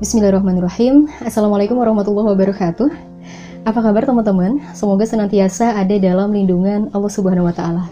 [0.00, 2.88] Bismillahirrahmanirrahim Assalamualaikum warahmatullahi wabarakatuh
[3.68, 4.56] Apa kabar teman-teman?
[4.72, 7.84] Semoga senantiasa ada dalam lindungan Allah Subhanahu wa taala.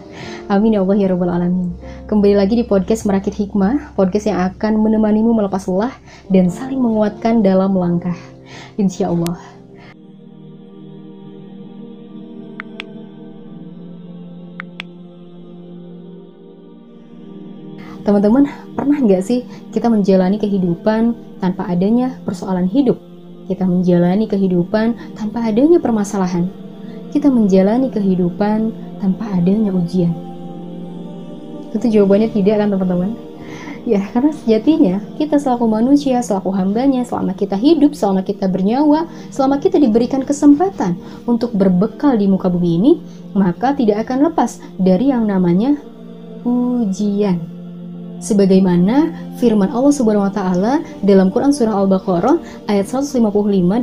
[0.49, 1.69] Amin ya Allah ya rabbal alamin.
[2.09, 5.93] Kembali lagi di podcast Merakit Hikmah, podcast yang akan menemanimu melepas lelah
[6.33, 8.17] dan saling menguatkan dalam langkah.
[8.81, 9.37] Insya Allah.
[17.99, 18.47] Teman-teman,
[18.79, 19.43] pernah nggak sih
[19.75, 21.11] kita menjalani kehidupan
[21.43, 22.95] tanpa adanya persoalan hidup?
[23.51, 26.47] Kita menjalani kehidupan tanpa adanya permasalahan.
[27.11, 28.71] Kita menjalani kehidupan
[29.03, 30.13] tanpa adanya ujian.
[31.75, 33.11] Tentu jawabannya tidak kan teman-teman?
[33.87, 39.57] Ya, karena sejatinya kita selaku manusia, selaku hambanya, selama kita hidup, selama kita bernyawa, selama
[39.57, 42.91] kita diberikan kesempatan untuk berbekal di muka bumi ini,
[43.33, 45.79] maka tidak akan lepas dari yang namanya
[46.45, 47.58] ujian
[48.19, 53.19] sebagaimana firman Allah Subhanahu wa taala dalam Quran surah Al-Baqarah ayat 155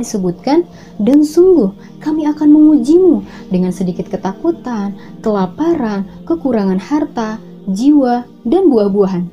[0.01, 0.63] disebutkan
[1.01, 4.93] dan sungguh kami akan mengujimu dengan sedikit ketakutan,
[5.25, 9.25] kelaparan, kekurangan harta, jiwa dan buah-buahan.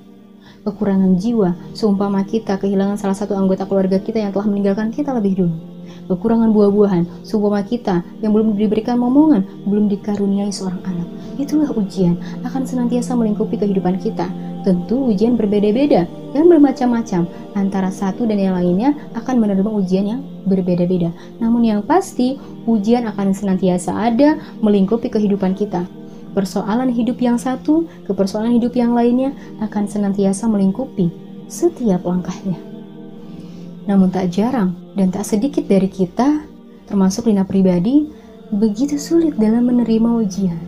[0.64, 5.44] Kekurangan jiwa, seumpama kita kehilangan salah satu anggota keluarga kita yang telah meninggalkan kita lebih
[5.44, 5.74] dulu
[6.08, 11.08] kekurangan buah-buahan, seumpama kita yang belum diberikan momongan, belum dikaruniai seorang anak.
[11.40, 14.28] Itulah ujian akan senantiasa melingkupi kehidupan kita.
[14.64, 17.28] Tentu ujian berbeda-beda dan bermacam-macam.
[17.52, 21.12] Antara satu dan yang lainnya akan menerima ujian yang berbeda-beda.
[21.36, 25.84] Namun yang pasti, ujian akan senantiasa ada melingkupi kehidupan kita.
[26.34, 31.12] Persoalan hidup yang satu ke persoalan hidup yang lainnya akan senantiasa melingkupi
[31.46, 32.58] setiap langkahnya.
[33.86, 36.42] Namun tak jarang dan tak sedikit dari kita,
[36.88, 38.08] termasuk Lina pribadi,
[38.50, 40.58] begitu sulit dalam menerima ujian,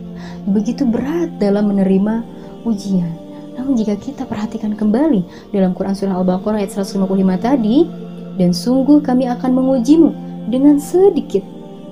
[0.47, 2.23] begitu berat dalam menerima
[2.63, 3.26] ujian.
[3.57, 7.09] Namun jika kita perhatikan kembali dalam Quran Surah Al-Baqarah ayat 155
[7.41, 7.89] tadi,
[8.37, 10.09] dan sungguh kami akan mengujimu
[10.47, 11.41] dengan sedikit,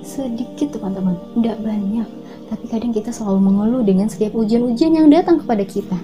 [0.06, 2.08] sedikit teman-teman, tidak banyak.
[2.46, 5.98] Tapi kadang kita selalu mengeluh dengan setiap ujian-ujian yang datang kepada kita.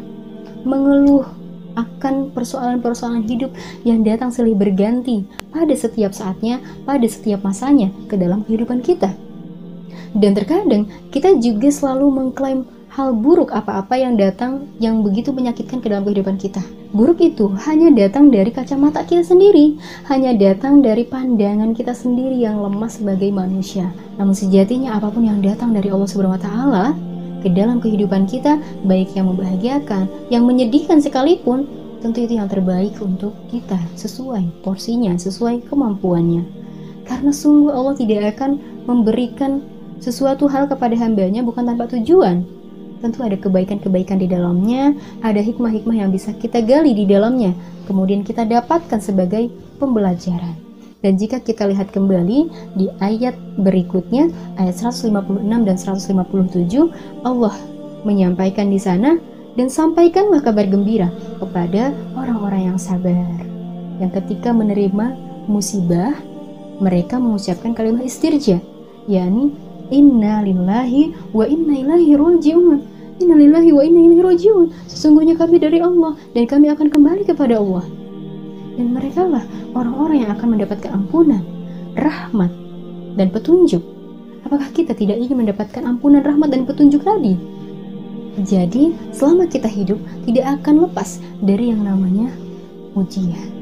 [0.66, 1.22] Mengeluh
[1.78, 3.54] akan persoalan-persoalan hidup
[3.86, 5.24] yang datang silih berganti
[5.54, 9.14] pada setiap saatnya, pada setiap masanya ke dalam kehidupan kita.
[10.12, 15.88] Dan terkadang kita juga selalu mengklaim hal buruk apa-apa yang datang yang begitu menyakitkan ke
[15.88, 16.60] dalam kehidupan kita.
[16.92, 19.80] Buruk itu hanya datang dari kacamata kita sendiri,
[20.12, 23.88] hanya datang dari pandangan kita sendiri yang lemah sebagai manusia.
[24.20, 26.84] Namun sejatinya apa pun yang datang dari Allah Subhanahu wa taala
[27.40, 31.64] ke dalam kehidupan kita, baik yang membahagiakan, yang menyedihkan sekalipun,
[32.04, 36.44] tentu itu yang terbaik untuk kita, sesuai porsinya, sesuai kemampuannya.
[37.08, 39.64] Karena sungguh Allah tidak akan memberikan
[39.96, 42.61] sesuatu hal kepada hambanya bukan tanpa tujuan.
[43.02, 44.94] Tentu ada kebaikan-kebaikan di dalamnya,
[45.26, 47.50] ada hikmah-hikmah yang bisa kita gali di dalamnya,
[47.90, 49.50] kemudian kita dapatkan sebagai
[49.82, 50.54] pembelajaran.
[51.02, 52.46] Dan jika kita lihat kembali
[52.78, 55.10] di ayat berikutnya, ayat 156
[55.66, 56.94] dan 157,
[57.26, 57.58] Allah
[58.06, 59.18] menyampaikan di sana,
[59.58, 61.10] dan sampaikanlah kabar gembira
[61.42, 63.34] kepada orang-orang yang sabar.
[63.98, 65.18] Yang ketika menerima
[65.50, 66.14] musibah,
[66.78, 68.62] mereka mengucapkan kalimat istirja,
[69.10, 69.50] yakni
[69.90, 72.91] inna lillahi wa inna ilaihi raji'un.
[73.20, 74.66] Inna lillahi wa inna ilaihi raji'un.
[74.88, 77.84] Sesungguhnya kami dari Allah dan kami akan kembali kepada Allah
[78.76, 79.44] dan mereka lah
[79.76, 81.44] orang-orang yang akan mendapatkan ampunan,
[81.96, 82.52] rahmat,
[83.20, 83.84] dan petunjuk.
[84.42, 87.36] Apakah kita tidak ingin mendapatkan ampunan, rahmat, dan petunjuk tadi?
[88.42, 92.32] Jadi, selama kita hidup, tidak akan lepas dari yang namanya
[92.96, 93.52] ujian.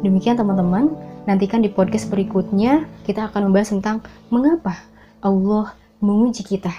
[0.00, 0.92] Demikian teman-teman,
[1.24, 4.76] nantikan di podcast berikutnya kita akan membahas tentang mengapa
[5.24, 5.72] Allah
[6.04, 6.72] menguji kita.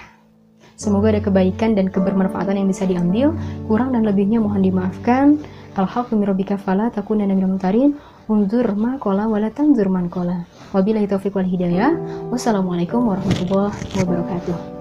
[0.76, 3.32] Semoga ada kebaikan dan kebermanfaatan yang bisa diambil.
[3.64, 5.40] Kurang dan lebihnya mohon dimaafkan.
[6.28, 7.96] Rabbika fala takuna mutarin.
[8.28, 10.44] Unzur ma qala wa la tanzur man qala.
[10.76, 11.96] Wabillahi taufiq wal hidayah.
[12.28, 14.75] Wassalamualaikum warahmatullahi wabarakatuh.